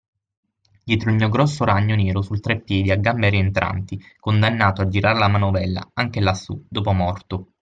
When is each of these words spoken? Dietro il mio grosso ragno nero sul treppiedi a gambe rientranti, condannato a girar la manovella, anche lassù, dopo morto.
Dietro 0.83 1.11
il 1.11 1.17
mio 1.17 1.29
grosso 1.29 1.63
ragno 1.63 1.93
nero 1.93 2.23
sul 2.23 2.39
treppiedi 2.39 2.89
a 2.89 2.95
gambe 2.95 3.29
rientranti, 3.29 4.03
condannato 4.19 4.81
a 4.81 4.87
girar 4.87 5.15
la 5.15 5.27
manovella, 5.27 5.91
anche 5.93 6.19
lassù, 6.19 6.65
dopo 6.69 6.91
morto. 6.91 7.51